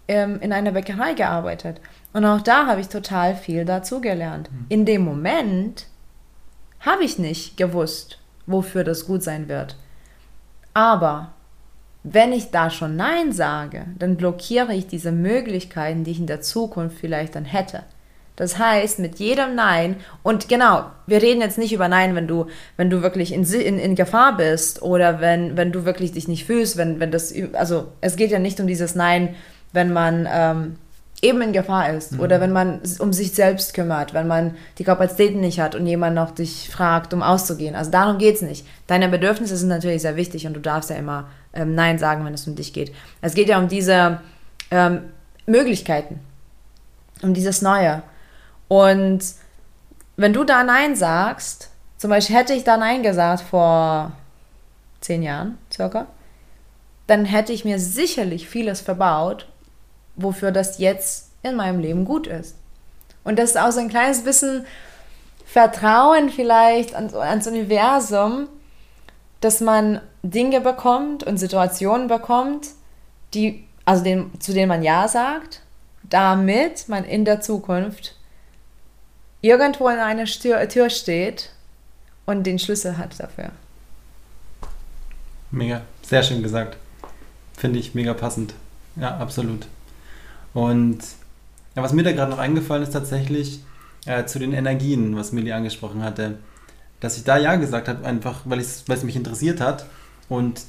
ähm, 0.09 0.39
in 0.41 0.51
einer 0.51 0.73
Bäckerei 0.73 1.13
gearbeitet. 1.13 1.79
Und 2.13 2.25
auch 2.25 2.41
da 2.41 2.67
habe 2.67 2.81
ich 2.81 2.89
total 2.89 3.35
viel 3.35 3.63
dazugelernt. 3.63 4.51
Mhm. 4.51 4.65
In 4.69 4.85
dem 4.85 5.03
Moment 5.03 5.87
habe 6.81 7.03
ich 7.03 7.17
nicht 7.17 7.57
gewusst, 7.57 8.19
wofür 8.45 8.83
das 8.83 9.07
gut 9.07 9.23
sein 9.23 9.47
wird. 9.47 9.77
Aber 10.73 11.31
wenn 12.03 12.33
ich 12.33 12.51
da 12.51 12.69
schon 12.69 12.95
Nein 12.95 13.31
sage, 13.31 13.85
dann 13.97 14.17
blockiere 14.17 14.73
ich 14.73 14.87
diese 14.87 15.11
Möglichkeiten, 15.11 16.03
die 16.03 16.11
ich 16.11 16.19
in 16.19 16.27
der 16.27 16.41
Zukunft 16.41 16.97
vielleicht 16.97 17.35
dann 17.35 17.45
hätte. 17.45 17.83
Das 18.37 18.59
heißt, 18.59 18.99
mit 18.99 19.17
jedem 19.17 19.55
Nein, 19.55 19.97
und 20.21 20.47
genau, 20.47 20.85
wir 21.07 21.23
reden 21.23 21.41
jetzt 21.41 21.57
nicht 21.57 21.73
über 21.73 21.87
Nein, 21.87 22.15
wenn 22.15 22.27
du, 22.27 22.45
wenn 22.77 22.91
du 22.91 23.01
wirklich 23.01 23.33
in, 23.33 23.43
in, 23.43 23.79
in 23.79 23.95
Gefahr 23.95 24.37
bist 24.37 24.83
oder 24.83 25.19
wenn, 25.19 25.57
wenn 25.57 25.71
du 25.71 25.85
wirklich 25.85 26.11
dich 26.11 26.27
nicht 26.27 26.45
fühlst, 26.45 26.77
wenn, 26.77 26.99
wenn 26.99 27.11
das, 27.11 27.33
also 27.53 27.87
es 27.99 28.15
geht 28.15 28.29
ja 28.29 28.37
nicht 28.37 28.59
um 28.59 28.67
dieses 28.67 28.93
Nein, 28.93 29.35
wenn 29.73 29.91
man 29.91 30.29
ähm, 30.31 30.75
eben 31.23 31.41
in 31.41 31.51
Gefahr 31.51 31.91
ist 31.91 32.11
mhm. 32.11 32.19
oder 32.19 32.39
wenn 32.39 32.51
man 32.51 32.81
um 32.99 33.11
sich 33.11 33.31
selbst 33.31 33.73
kümmert, 33.73 34.13
wenn 34.13 34.27
man 34.27 34.55
die 34.77 34.83
Kapazitäten 34.83 35.39
nicht 35.39 35.59
hat 35.59 35.73
und 35.73 35.87
jemand 35.87 36.15
noch 36.15 36.29
dich 36.29 36.69
fragt, 36.69 37.15
um 37.15 37.23
auszugehen. 37.23 37.75
Also 37.75 37.89
darum 37.89 38.19
geht 38.19 38.35
es 38.35 38.43
nicht. 38.43 38.67
Deine 38.85 39.09
Bedürfnisse 39.09 39.57
sind 39.57 39.69
natürlich 39.69 40.03
sehr 40.03 40.15
wichtig 40.15 40.45
und 40.45 40.53
du 40.53 40.59
darfst 40.59 40.91
ja 40.91 40.95
immer 40.95 41.27
ähm, 41.53 41.73
Nein 41.73 41.97
sagen, 41.97 42.23
wenn 42.23 42.35
es 42.35 42.47
um 42.47 42.55
dich 42.55 42.71
geht. 42.71 42.93
Es 43.21 43.33
geht 43.33 43.49
ja 43.49 43.57
um 43.57 43.67
diese 43.67 44.19
ähm, 44.69 45.01
Möglichkeiten, 45.47 46.19
um 47.23 47.33
dieses 47.33 47.63
Neue. 47.63 48.03
Und 48.67 49.23
wenn 50.15 50.33
du 50.33 50.43
da 50.43 50.63
Nein 50.63 50.95
sagst, 50.95 51.69
zum 51.97 52.09
Beispiel 52.09 52.35
hätte 52.35 52.53
ich 52.53 52.63
da 52.63 52.77
Nein 52.77 53.03
gesagt 53.03 53.43
vor 53.43 54.11
zehn 55.01 55.23
Jahren 55.23 55.57
circa, 55.71 56.07
dann 57.07 57.25
hätte 57.25 57.53
ich 57.53 57.65
mir 57.65 57.79
sicherlich 57.79 58.49
vieles 58.49 58.81
verbaut, 58.81 59.47
wofür 60.15 60.51
das 60.51 60.79
jetzt 60.79 61.31
in 61.43 61.55
meinem 61.55 61.79
Leben 61.79 62.03
gut 62.05 62.27
ist. 62.27 62.55
Und 63.23 63.39
das 63.39 63.51
ist 63.51 63.57
auch 63.57 63.71
so 63.71 63.79
ein 63.79 63.89
kleines 63.89 64.23
bisschen 64.23 64.65
Vertrauen 65.45 66.29
vielleicht 66.29 66.93
ans, 66.93 67.13
ans 67.13 67.47
Universum, 67.47 68.49
dass 69.39 69.61
man 69.61 70.01
Dinge 70.23 70.61
bekommt 70.61 71.23
und 71.23 71.37
Situationen 71.37 72.07
bekommt, 72.07 72.67
die, 73.33 73.65
also 73.85 74.03
den, 74.03 74.31
zu 74.41 74.53
denen 74.53 74.67
man 74.67 74.83
Ja 74.83 75.07
sagt, 75.07 75.61
damit 76.03 76.89
man 76.89 77.05
in 77.05 77.23
der 77.23 77.39
Zukunft 77.39 78.16
irgendwo 79.41 79.87
in 79.89 79.99
einer 79.99 80.25
Tür, 80.25 80.67
Tür 80.67 80.89
steht 80.89 81.51
und 82.25 82.43
den 82.43 82.59
Schlüssel 82.59 82.97
hat 82.97 83.19
dafür. 83.19 83.51
Mega, 85.51 85.81
sehr 86.01 86.23
schön 86.23 86.43
gesagt. 86.43 86.77
Finde 87.55 87.79
ich 87.79 87.95
mega 87.95 88.13
passend. 88.13 88.53
Ja, 88.95 89.17
absolut. 89.17 89.67
Und 90.53 90.99
ja, 91.75 91.83
was 91.83 91.93
mir 91.93 92.03
da 92.03 92.11
gerade 92.11 92.31
noch 92.31 92.39
eingefallen 92.39 92.83
ist 92.83 92.93
tatsächlich 92.93 93.61
äh, 94.05 94.25
zu 94.25 94.39
den 94.39 94.53
Energien, 94.53 95.15
was 95.15 95.31
Millie 95.31 95.55
angesprochen 95.55 96.03
hatte, 96.03 96.39
dass 96.99 97.17
ich 97.17 97.23
da 97.23 97.37
ja 97.37 97.55
gesagt 97.55 97.87
habe, 97.87 98.05
einfach 98.05 98.41
weil, 98.45 98.59
weil 98.59 98.97
es 98.97 99.03
mich 99.03 99.15
interessiert 99.15 99.61
hat. 99.61 99.85
Und 100.29 100.61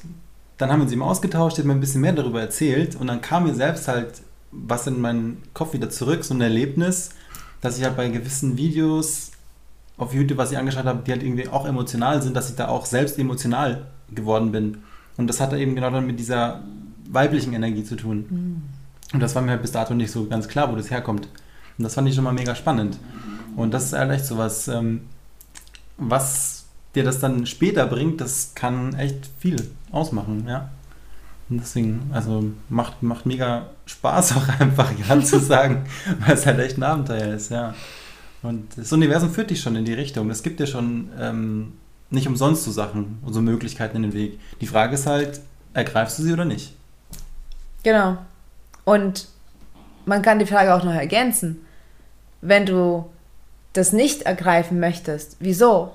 dann 0.57 0.71
haben 0.71 0.79
wir 0.79 0.83
uns 0.83 0.91
eben 0.91 1.01
ausgetauscht, 1.01 1.57
hat 1.57 1.65
mir 1.65 1.73
ein 1.73 1.79
bisschen 1.79 2.01
mehr 2.01 2.13
darüber 2.13 2.41
erzählt 2.41 2.95
und 2.95 3.07
dann 3.07 3.21
kam 3.21 3.45
mir 3.45 3.55
selbst 3.55 3.87
halt 3.87 4.21
was 4.51 4.87
in 4.87 4.99
meinen 4.99 5.43
Kopf 5.53 5.73
wieder 5.73 5.89
zurück, 5.89 6.23
so 6.23 6.33
ein 6.33 6.41
Erlebnis, 6.41 7.11
dass 7.61 7.77
ich 7.77 7.83
halt 7.83 7.97
bei 7.97 8.07
gewissen 8.09 8.57
Videos 8.57 9.31
auf 9.97 10.13
YouTube, 10.13 10.37
was 10.37 10.51
ich 10.51 10.57
angeschaut 10.57 10.85
habe, 10.85 11.03
die 11.05 11.11
halt 11.11 11.23
irgendwie 11.23 11.47
auch 11.49 11.65
emotional 11.65 12.21
sind, 12.21 12.35
dass 12.35 12.49
ich 12.49 12.55
da 12.55 12.69
auch 12.69 12.85
selbst 12.85 13.19
emotional 13.19 13.87
geworden 14.11 14.51
bin. 14.51 14.77
Und 15.17 15.27
das 15.27 15.41
hat 15.41 15.53
eben 15.53 15.75
genau 15.75 15.89
dann 15.89 16.07
mit 16.07 16.19
dieser 16.19 16.63
weiblichen 17.09 17.53
Energie 17.53 17.83
zu 17.83 17.95
tun. 17.95 18.25
Mhm. 18.29 18.61
Und 19.13 19.19
das 19.19 19.35
war 19.35 19.41
mir 19.41 19.51
halt 19.51 19.61
bis 19.61 19.71
dato 19.71 19.93
nicht 19.93 20.11
so 20.11 20.27
ganz 20.27 20.47
klar, 20.47 20.71
wo 20.71 20.75
das 20.75 20.89
herkommt. 20.89 21.27
Und 21.77 21.83
das 21.83 21.95
fand 21.95 22.07
ich 22.07 22.15
schon 22.15 22.23
mal 22.23 22.33
mega 22.33 22.55
spannend. 22.55 22.97
Und 23.55 23.73
das 23.73 23.85
ist 23.85 23.93
halt 23.93 24.11
echt 24.11 24.25
so 24.25 24.37
was, 24.37 24.67
ähm, 24.67 25.01
was 25.97 26.65
dir 26.95 27.03
das 27.03 27.19
dann 27.19 27.45
später 27.45 27.85
bringt, 27.87 28.21
das 28.21 28.53
kann 28.55 28.93
echt 28.95 29.29
viel 29.39 29.69
ausmachen, 29.91 30.45
ja. 30.47 30.69
Und 31.49 31.59
deswegen, 31.61 32.09
also 32.13 32.43
macht, 32.69 33.01
macht 33.01 33.25
mega 33.25 33.69
Spaß 33.85 34.33
auch 34.37 34.59
einfach 34.59 34.91
Ja 35.07 35.19
zu 35.21 35.39
sagen, 35.39 35.85
weil 36.19 36.35
es 36.35 36.45
halt 36.45 36.59
echt 36.59 36.77
ein 36.77 36.83
Abenteuer 36.83 37.33
ist, 37.33 37.51
ja. 37.51 37.73
Und 38.41 38.77
das 38.77 38.91
Universum 38.93 39.31
führt 39.31 39.49
dich 39.49 39.59
schon 39.59 39.75
in 39.75 39.83
die 39.83 39.93
Richtung. 39.93 40.29
Es 40.29 40.43
gibt 40.43 40.59
dir 40.59 40.67
schon 40.67 41.09
ähm, 41.19 41.73
nicht 42.09 42.27
umsonst 42.27 42.63
so 42.63 42.71
Sachen 42.71 43.19
und 43.25 43.33
so 43.33 43.41
Möglichkeiten 43.41 43.97
in 43.97 44.03
den 44.03 44.13
Weg. 44.13 44.39
Die 44.61 44.67
Frage 44.67 44.93
ist 44.93 45.05
halt, 45.05 45.41
ergreifst 45.73 46.19
du 46.19 46.23
sie 46.23 46.31
oder 46.31 46.45
nicht? 46.45 46.73
Genau. 47.83 48.17
Und 48.85 49.27
man 50.05 50.21
kann 50.21 50.39
die 50.39 50.45
Frage 50.45 50.73
auch 50.73 50.83
noch 50.83 50.93
ergänzen. 50.93 51.65
Wenn 52.41 52.65
du 52.65 53.09
das 53.73 53.91
nicht 53.91 54.23
ergreifen 54.23 54.79
möchtest, 54.79 55.37
wieso? 55.39 55.91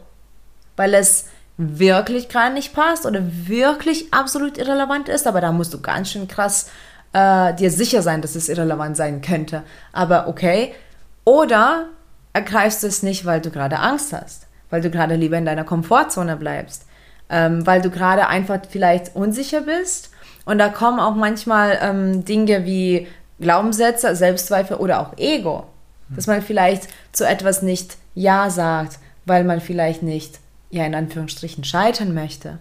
Weil 0.77 0.95
es 0.95 1.27
wirklich 1.57 2.29
gerade 2.29 2.55
nicht 2.55 2.75
passt 2.75 3.07
oder 3.07 3.21
wirklich 3.23 4.13
absolut 4.13 4.59
irrelevant 4.59 5.09
ist, 5.09 5.27
aber 5.27 5.41
da 5.41 5.53
musst 5.53 5.73
du 5.73 5.81
ganz 5.81 6.11
schön 6.11 6.27
krass 6.27 6.71
äh, 7.13 7.55
dir 7.55 7.71
sicher 7.71 8.03
sein, 8.03 8.23
dass 8.23 8.35
es 8.35 8.49
irrelevant 8.49 8.97
sein 8.97 9.23
könnte. 9.23 9.63
Aber 9.93 10.27
okay. 10.29 10.75
Oder 11.25 11.87
ergreifst 12.33 12.83
du 12.83 12.89
es 12.89 13.03
nicht, 13.03 13.25
weil 13.25 13.41
du 13.41 13.51
gerade 13.51 13.79
Angst 13.79 14.13
hast, 14.13 14.47
weil 14.69 14.83
du 14.83 14.91
gerade 14.91 15.15
lieber 15.15 15.39
in 15.39 15.47
deiner 15.47 15.65
Komfortzone 15.65 16.37
bleibst, 16.37 16.87
ähm, 17.31 17.67
weil 17.67 17.81
du 17.81 17.91
gerade 17.91 18.29
einfach 18.29 18.59
vielleicht 18.69 19.15
unsicher 19.15 19.63
bist. 19.63 20.11
Und 20.45 20.59
da 20.59 20.69
kommen 20.69 21.01
auch 21.01 21.15
manchmal 21.15 21.79
ähm, 21.81 22.25
Dinge 22.25 22.67
wie 22.67 23.07
Glaubenssätze, 23.41 24.15
Selbstzweifel 24.15 24.77
oder 24.77 25.01
auch 25.01 25.17
Ego. 25.17 25.67
Dass 26.11 26.27
man 26.27 26.43
vielleicht 26.43 26.89
zu 27.13 27.27
etwas 27.27 27.63
nicht 27.63 27.97
Ja 28.15 28.51
sagt, 28.51 28.99
weil 29.25 29.43
man 29.43 29.61
vielleicht 29.61 30.03
nicht, 30.03 30.39
ja, 30.71 30.85
in 30.85 30.95
Anführungsstrichen 30.95 31.65
scheitern 31.65 32.15
möchte. 32.15 32.59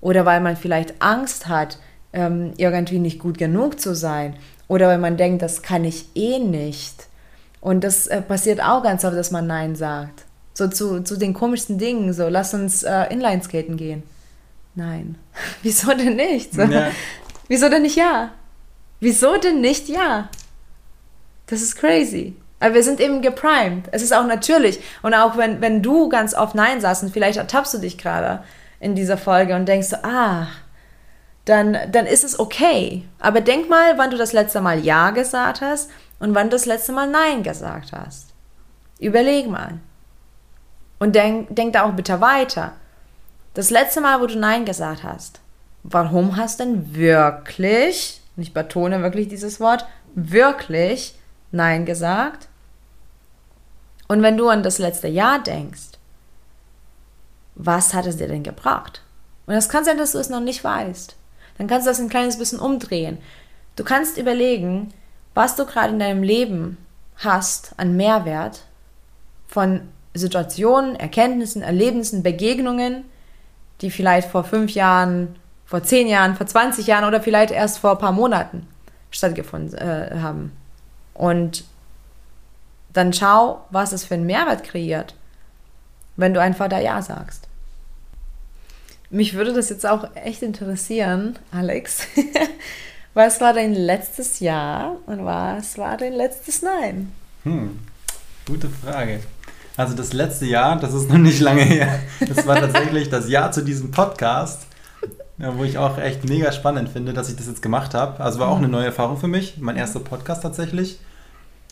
Oder 0.00 0.24
weil 0.24 0.40
man 0.40 0.56
vielleicht 0.56 1.00
Angst 1.00 1.48
hat, 1.48 1.78
ähm, 2.12 2.52
irgendwie 2.56 2.98
nicht 2.98 3.18
gut 3.18 3.38
genug 3.38 3.80
zu 3.80 3.94
sein. 3.94 4.36
Oder 4.68 4.88
weil 4.88 4.98
man 4.98 5.16
denkt, 5.16 5.42
das 5.42 5.62
kann 5.62 5.84
ich 5.84 6.06
eh 6.14 6.38
nicht. 6.38 7.06
Und 7.60 7.84
das 7.84 8.06
äh, 8.06 8.22
passiert 8.22 8.62
auch 8.62 8.82
ganz 8.82 9.04
oft, 9.04 9.16
dass 9.16 9.30
man 9.30 9.46
Nein 9.46 9.76
sagt. 9.76 10.24
So 10.54 10.68
zu, 10.68 11.02
zu 11.02 11.16
den 11.16 11.34
komischsten 11.34 11.78
Dingen, 11.78 12.12
so 12.12 12.28
lass 12.28 12.54
uns 12.54 12.82
äh, 12.82 13.04
Inlineskaten 13.10 13.76
gehen. 13.76 14.02
Nein. 14.74 15.16
Wieso 15.62 15.92
denn 15.94 16.16
nicht? 16.16 16.54
So, 16.54 16.62
ja. 16.62 16.90
Wieso 17.48 17.68
denn 17.68 17.82
nicht 17.82 17.96
ja? 17.96 18.32
Wieso 19.00 19.36
denn 19.38 19.60
nicht 19.60 19.88
ja? 19.88 20.28
Das 21.46 21.62
ist 21.62 21.76
crazy. 21.76 22.34
Aber 22.60 22.74
wir 22.74 22.82
sind 22.82 23.00
eben 23.00 23.22
geprimed. 23.22 23.88
Es 23.90 24.02
ist 24.02 24.12
auch 24.12 24.26
natürlich. 24.26 24.80
Und 25.02 25.14
auch 25.14 25.36
wenn, 25.36 25.60
wenn 25.60 25.82
du 25.82 26.08
ganz 26.10 26.34
oft 26.34 26.54
Nein 26.54 26.80
sagst 26.80 27.02
und 27.02 27.12
vielleicht 27.12 27.38
ertappst 27.38 27.74
du 27.74 27.78
dich 27.78 27.96
gerade 27.98 28.44
in 28.78 28.94
dieser 28.94 29.16
Folge 29.16 29.56
und 29.56 29.66
denkst 29.66 29.88
so, 29.88 29.96
ah, 30.02 30.46
dann, 31.46 31.76
dann 31.90 32.06
ist 32.06 32.22
es 32.22 32.38
okay. 32.38 33.08
Aber 33.18 33.40
denk 33.40 33.68
mal, 33.68 33.96
wann 33.96 34.10
du 34.10 34.18
das 34.18 34.32
letzte 34.32 34.60
Mal 34.60 34.78
Ja 34.80 35.10
gesagt 35.10 35.62
hast 35.62 35.90
und 36.18 36.34
wann 36.34 36.48
du 36.48 36.56
das 36.56 36.66
letzte 36.66 36.92
Mal 36.92 37.08
Nein 37.08 37.42
gesagt 37.42 37.92
hast. 37.92 38.28
Überleg 38.98 39.48
mal. 39.48 39.78
Und 40.98 41.16
denk, 41.16 41.56
denk 41.56 41.72
da 41.72 41.84
auch 41.84 41.92
bitte 41.92 42.20
weiter. 42.20 42.72
Das 43.54 43.70
letzte 43.70 44.02
Mal, 44.02 44.20
wo 44.20 44.26
du 44.26 44.38
Nein 44.38 44.66
gesagt 44.66 45.02
hast, 45.02 45.40
warum 45.82 46.36
hast 46.36 46.60
denn 46.60 46.94
wirklich, 46.94 48.20
und 48.36 48.42
ich 48.42 48.52
betone 48.52 49.02
wirklich 49.02 49.28
dieses 49.28 49.60
Wort, 49.60 49.86
wirklich 50.14 51.18
Nein 51.50 51.86
gesagt? 51.86 52.48
Und 54.10 54.22
wenn 54.22 54.36
du 54.36 54.48
an 54.48 54.64
das 54.64 54.78
letzte 54.78 55.06
Jahr 55.06 55.40
denkst, 55.40 55.92
was 57.54 57.94
hat 57.94 58.06
es 58.06 58.16
dir 58.16 58.26
denn 58.26 58.42
gebracht? 58.42 59.02
Und 59.46 59.54
es 59.54 59.68
kann 59.68 59.84
sein, 59.84 59.98
dass 59.98 60.12
du 60.12 60.18
es 60.18 60.28
noch 60.28 60.40
nicht 60.40 60.64
weißt 60.64 61.14
dann 61.58 61.68
kannst 61.68 61.86
du 61.86 61.90
das 61.90 62.00
ein 62.00 62.08
kleines 62.08 62.38
bisschen 62.38 62.58
umdrehen. 62.58 63.18
Du 63.76 63.84
kannst 63.84 64.18
überlegen, 64.18 64.92
was 65.34 65.54
du 65.54 65.64
gerade 65.64 65.92
in 65.92 66.00
deinem 66.00 66.24
Leben 66.24 66.76
hast 67.18 67.72
an 67.76 67.96
Mehrwert 67.96 68.62
von 69.46 69.82
Situationen, 70.14 70.96
Erkenntnissen, 70.96 71.62
Erlebnissen, 71.62 72.24
Begegnungen, 72.24 73.04
die 73.80 73.92
vielleicht 73.92 74.28
vor 74.28 74.42
fünf 74.42 74.72
Jahren, 74.72 75.36
vor 75.66 75.84
zehn 75.84 76.08
Jahren, 76.08 76.34
vor 76.34 76.46
20 76.46 76.84
Jahren 76.88 77.04
oder 77.04 77.20
vielleicht 77.20 77.52
erst 77.52 77.78
vor 77.78 77.92
ein 77.92 77.98
paar 77.98 78.12
Monaten 78.12 78.66
stattgefunden 79.12 79.78
äh, 79.78 80.18
haben. 80.20 80.50
Und 81.14 81.64
dann 82.92 83.12
schau, 83.12 83.64
was 83.70 83.92
es 83.92 84.04
für 84.04 84.14
einen 84.14 84.26
Mehrwert 84.26 84.64
kreiert, 84.64 85.14
wenn 86.16 86.34
du 86.34 86.40
einfach 86.40 86.68
da 86.68 86.78
Ja 86.78 87.02
sagst. 87.02 87.46
Mich 89.10 89.34
würde 89.34 89.52
das 89.52 89.70
jetzt 89.70 89.86
auch 89.86 90.08
echt 90.14 90.42
interessieren, 90.42 91.36
Alex. 91.50 92.02
was 93.14 93.40
war 93.40 93.52
dein 93.52 93.74
letztes 93.74 94.38
Ja 94.38 94.96
und 95.06 95.24
was 95.24 95.78
war 95.78 95.96
dein 95.96 96.12
letztes 96.12 96.62
Nein? 96.62 97.12
Hm, 97.42 97.78
gute 98.46 98.68
Frage. 98.68 99.20
Also 99.76 99.96
das 99.96 100.12
letzte 100.12 100.46
Jahr, 100.46 100.78
das 100.78 100.94
ist 100.94 101.08
noch 101.08 101.18
nicht 101.18 101.40
lange 101.40 101.62
her. 101.62 101.98
Das 102.20 102.46
war 102.46 102.56
tatsächlich 102.56 103.08
das 103.08 103.28
Jahr 103.28 103.50
zu 103.50 103.62
diesem 103.62 103.90
Podcast, 103.90 104.66
wo 105.38 105.64
ich 105.64 105.78
auch 105.78 105.98
echt 105.98 106.28
mega 106.28 106.52
spannend 106.52 106.90
finde, 106.90 107.12
dass 107.12 107.30
ich 107.30 107.36
das 107.36 107.46
jetzt 107.46 107.62
gemacht 107.62 107.94
habe. 107.94 108.22
Also 108.22 108.38
war 108.38 108.48
auch 108.48 108.58
eine 108.58 108.68
neue 108.68 108.86
Erfahrung 108.86 109.16
für 109.16 109.28
mich, 109.28 109.56
mein 109.58 109.76
erster 109.76 110.00
Podcast 110.00 110.42
tatsächlich. 110.42 111.00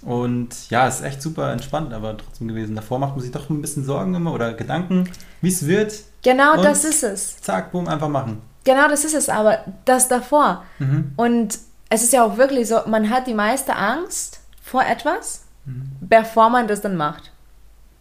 Und 0.02 0.70
ja, 0.70 0.86
ist 0.86 1.02
echt 1.02 1.20
super 1.20 1.50
entspannt, 1.52 1.92
aber 1.92 2.16
trotzdem 2.16 2.48
gewesen. 2.48 2.76
Davor 2.76 2.98
macht 2.98 3.12
man 3.16 3.20
sich 3.20 3.32
doch 3.32 3.50
ein 3.50 3.60
bisschen 3.60 3.84
Sorgen 3.84 4.14
immer 4.14 4.32
oder 4.32 4.54
Gedanken, 4.54 5.10
wie 5.40 5.48
es 5.48 5.66
wird. 5.66 5.92
Genau 6.22 6.54
Und 6.56 6.64
das 6.64 6.84
ist 6.84 7.02
es. 7.02 7.40
Zack, 7.40 7.72
boom, 7.72 7.88
einfach 7.88 8.08
machen. 8.08 8.40
Genau 8.64 8.88
das 8.88 9.04
ist 9.04 9.14
es, 9.14 9.28
aber 9.28 9.64
das 9.84 10.08
davor. 10.08 10.64
Mhm. 10.78 11.12
Und 11.16 11.58
es 11.88 12.02
ist 12.02 12.12
ja 12.12 12.22
auch 12.24 12.36
wirklich 12.36 12.68
so, 12.68 12.80
man 12.86 13.08
hat 13.10 13.26
die 13.26 13.34
meiste 13.34 13.74
Angst 13.74 14.40
vor 14.62 14.82
etwas, 14.84 15.42
Mhm. 15.64 15.90
bevor 16.00 16.48
man 16.50 16.68
das 16.68 16.80
dann 16.80 16.96
macht. 16.96 17.32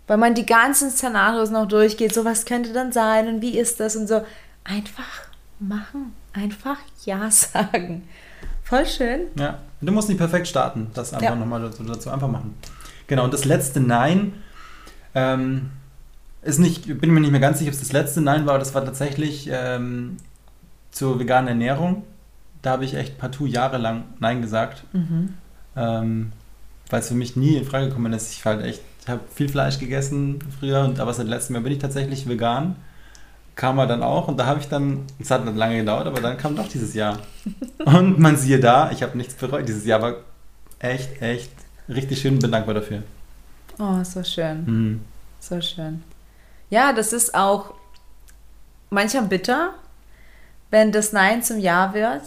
Weil 0.07 0.17
man 0.17 0.35
die 0.35 0.45
ganzen 0.45 0.89
Szenarios 0.89 1.49
noch 1.49 1.67
durchgeht, 1.67 2.13
so 2.13 2.23
was 2.25 2.45
könnte 2.45 2.71
dann 2.73 2.91
sein 2.91 3.27
und 3.27 3.41
wie 3.41 3.57
ist 3.57 3.79
das 3.79 3.95
und 3.95 4.07
so. 4.07 4.21
Einfach 4.63 5.03
machen, 5.59 6.13
einfach 6.33 6.77
Ja 7.05 7.29
sagen. 7.31 8.07
Voll 8.67 8.85
schön. 8.85 9.21
Ja, 9.37 9.59
du 9.81 9.91
musst 9.91 10.09
nicht 10.09 10.17
perfekt 10.17 10.47
starten. 10.47 10.87
Das 10.93 11.13
einfach 11.13 11.29
Ja. 11.29 11.35
nochmal 11.35 11.61
dazu, 11.61 11.83
dazu 11.83 12.09
einfach 12.09 12.27
machen. 12.27 12.55
Genau, 13.07 13.23
und 13.23 13.33
das 13.33 13.45
letzte 13.45 13.79
Nein 13.79 14.33
ähm, 15.15 15.69
ist 16.41 16.59
nicht, 16.59 16.99
bin 16.99 17.11
mir 17.13 17.21
nicht 17.21 17.31
mehr 17.31 17.39
ganz 17.39 17.59
sicher, 17.59 17.69
ob 17.69 17.73
es 17.75 17.79
das 17.79 17.93
letzte 17.93 18.21
Nein 18.21 18.45
war, 18.45 18.55
aber 18.55 18.59
das 18.59 18.73
war 18.75 18.83
tatsächlich 18.83 19.49
ähm, 19.51 20.17
zur 20.91 21.19
veganen 21.19 21.47
Ernährung. 21.47 22.03
Da 22.61 22.71
habe 22.71 22.83
ich 22.85 22.95
echt 22.95 23.17
partout 23.17 23.45
jahrelang 23.45 24.03
Nein 24.19 24.41
gesagt, 24.41 24.83
ähm, 25.75 26.31
weil 26.89 26.99
es 26.99 27.07
für 27.07 27.13
mich 27.15 27.35
nie 27.37 27.55
in 27.55 27.65
Frage 27.65 27.87
gekommen 27.87 28.11
ist. 28.13 28.31
Ich 28.33 28.43
halt 28.45 28.63
echt, 28.65 28.81
ich 29.01 29.07
habe 29.07 29.21
viel 29.33 29.47
Fleisch 29.47 29.79
gegessen 29.79 30.39
früher, 30.59 30.83
und, 30.83 30.99
aber 30.99 31.13
seit 31.13 31.27
letztem 31.27 31.55
Jahr 31.55 31.63
bin 31.63 31.71
ich 31.73 31.79
tatsächlich 31.79 32.27
vegan. 32.27 32.75
Kam 33.57 33.79
er 33.79 33.87
dann 33.87 34.03
auch 34.03 34.27
und 34.27 34.37
da 34.37 34.45
habe 34.45 34.59
ich 34.59 34.69
dann, 34.69 35.03
es 35.19 35.31
hat 35.31 35.43
nicht 35.43 35.57
lange 35.57 35.77
gedauert, 35.77 36.05
aber 36.05 36.21
dann 36.21 36.37
kam 36.37 36.55
doch 36.55 36.67
dieses 36.69 36.93
Jahr. 36.93 37.17
Und 37.85 38.19
man 38.19 38.37
siehe 38.37 38.59
da, 38.59 38.91
ich 38.91 39.01
habe 39.01 39.17
nichts 39.17 39.33
bereut. 39.33 39.67
Dieses 39.67 39.83
Jahr 39.83 39.99
war 40.01 40.13
echt, 40.77 41.19
echt 41.23 41.51
richtig 41.89 42.21
schön 42.21 42.35
und 42.35 42.39
bin 42.43 42.51
dankbar 42.51 42.75
dafür. 42.75 43.01
Oh, 43.79 44.03
so 44.03 44.23
schön. 44.23 44.63
Mhm. 44.65 45.01
So 45.39 45.59
schön. 45.59 46.03
Ja, 46.69 46.93
das 46.93 47.13
ist 47.13 47.33
auch 47.33 47.73
manchmal 48.91 49.23
bitter, 49.23 49.73
wenn 50.69 50.91
das 50.91 51.11
Nein 51.11 51.41
zum 51.41 51.59
Ja 51.59 51.95
wird. 51.95 52.21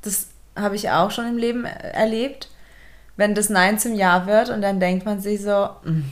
Das 0.00 0.28
habe 0.56 0.76
ich 0.76 0.90
auch 0.90 1.10
schon 1.10 1.26
im 1.28 1.36
Leben 1.36 1.64
erlebt. 1.66 2.48
Wenn 3.16 3.34
das 3.34 3.50
Nein 3.50 3.78
zum 3.78 3.94
Ja 3.94 4.26
wird 4.26 4.48
und 4.48 4.62
dann 4.62 4.80
denkt 4.80 5.04
man 5.04 5.20
sich 5.20 5.42
so, 5.42 5.68
"Hm, 5.84 6.04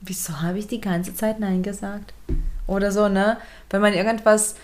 wieso 0.00 0.40
habe 0.42 0.58
ich 0.58 0.66
die 0.66 0.80
ganze 0.80 1.14
Zeit 1.14 1.38
Nein 1.38 1.62
gesagt? 1.62 2.12
Oder 2.68 2.92
so, 2.92 3.08
ne? 3.08 3.38
Wenn 3.70 3.80
man 3.80 3.94
irgendwas 3.94 4.54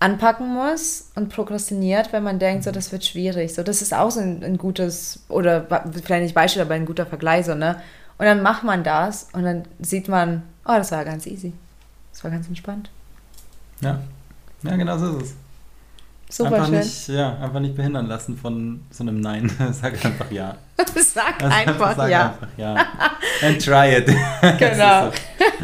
anpacken 0.00 0.52
muss 0.52 1.10
und 1.14 1.30
prokrastiniert, 1.30 2.12
wenn 2.12 2.24
man 2.24 2.38
denkt, 2.38 2.64
so, 2.64 2.72
das 2.72 2.92
wird 2.92 3.04
schwierig. 3.04 3.54
So, 3.54 3.62
das 3.62 3.80
ist 3.80 3.94
auch 3.94 4.10
so 4.10 4.20
ein, 4.20 4.42
ein 4.44 4.58
gutes, 4.58 5.20
oder 5.28 5.66
vielleicht 6.04 6.24
nicht 6.24 6.34
Beispiel, 6.34 6.60
aber 6.60 6.74
ein 6.74 6.84
guter 6.84 7.06
Vergleich, 7.06 7.46
so, 7.46 7.54
ne? 7.54 7.80
Und 8.18 8.26
dann 8.26 8.42
macht 8.42 8.64
man 8.64 8.84
das 8.84 9.28
und 9.32 9.44
dann 9.44 9.62
sieht 9.80 10.08
man, 10.08 10.42
oh, 10.66 10.74
das 10.76 10.92
war 10.92 11.04
ganz 11.04 11.26
easy. 11.26 11.54
Das 12.12 12.22
war 12.22 12.30
ganz 12.30 12.46
entspannt. 12.46 12.90
Ja. 13.80 14.00
ja, 14.62 14.76
genau 14.76 14.98
so 14.98 15.18
ist 15.18 15.22
es. 15.22 15.34
Super 16.36 16.54
einfach 16.54 16.68
schön. 16.68 16.78
nicht, 16.78 17.08
ja, 17.08 17.36
einfach 17.38 17.60
nicht 17.60 17.76
behindern 17.76 18.06
lassen 18.06 18.38
von 18.38 18.80
so 18.90 19.02
einem 19.02 19.20
Nein. 19.20 19.50
Sag 19.72 20.04
einfach 20.04 20.30
ja. 20.30 20.56
Sag 20.96 21.42
Also 21.42 21.54
einfach 21.54 21.96
sag 21.96 22.10
ja. 22.10 22.26
Einfach 22.26 22.48
ja. 22.56 22.76
And 23.42 23.62
try 23.62 23.96
it. 23.96 24.06
Genau. 24.58 25.12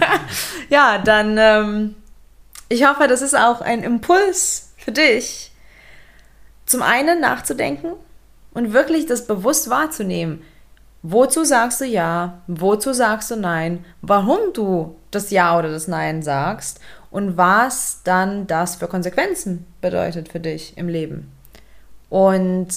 Ja, 0.70 0.98
dann, 0.98 1.38
ähm, 1.38 1.94
ich 2.68 2.86
hoffe, 2.86 3.08
das 3.08 3.22
ist 3.22 3.34
auch 3.34 3.60
ein 3.60 3.82
Impuls 3.82 4.74
für 4.76 4.92
dich, 4.92 5.52
zum 6.66 6.82
einen 6.82 7.20
nachzudenken 7.20 7.94
und 8.52 8.74
wirklich 8.74 9.06
das 9.06 9.26
bewusst 9.26 9.70
wahrzunehmen. 9.70 10.42
Wozu 11.02 11.44
sagst 11.44 11.80
du 11.80 11.86
ja? 11.86 12.42
Wozu 12.48 12.92
sagst 12.92 13.30
du 13.30 13.36
nein? 13.36 13.84
Warum 14.02 14.52
du 14.52 14.96
das 15.10 15.30
Ja 15.30 15.58
oder 15.58 15.70
das 15.70 15.88
Nein 15.88 16.22
sagst 16.22 16.80
und 17.10 17.36
was 17.36 18.02
dann 18.04 18.46
das 18.46 18.76
für 18.76 18.88
Konsequenzen 18.88 19.66
bedeutet 19.80 20.28
für 20.28 20.40
dich 20.40 20.76
im 20.76 20.88
Leben. 20.88 21.32
Und 22.10 22.68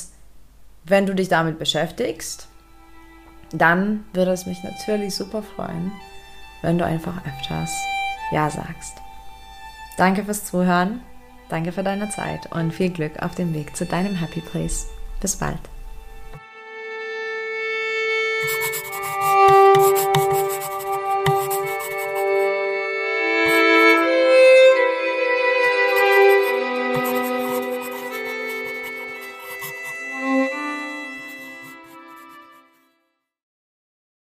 wenn 0.86 1.06
du 1.06 1.16
dich 1.16 1.30
damit 1.30 1.60
beschäftigst, 1.60 2.48
dann 3.52 4.06
würde 4.14 4.32
es 4.32 4.46
mich 4.46 4.64
natürlich 4.64 5.16
super 5.16 5.44
freuen, 5.44 5.92
wenn 6.62 6.78
du 6.78 6.86
einfach 6.86 7.26
öfters 7.26 7.72
Ja 8.32 8.50
sagst. 8.50 9.02
Danke 9.98 10.24
fürs 10.24 10.46
Zuhören, 10.46 11.02
danke 11.50 11.72
für 11.72 11.84
deine 11.84 12.10
Zeit 12.10 12.52
und 12.52 12.74
viel 12.74 12.90
Glück 12.90 13.22
auf 13.22 13.36
dem 13.36 13.54
Weg 13.54 13.76
zu 13.76 13.86
deinem 13.86 14.16
Happy 14.16 14.42
Place. 14.42 14.88
Bis 15.20 15.36
bald. 15.36 15.60